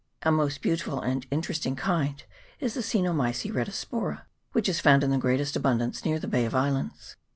[0.23, 2.23] A most beautiful and interesting kind
[2.59, 6.55] is the Cenomyce retispora, which is found in the greatest abundance near the Bay of
[6.55, 7.17] Islands.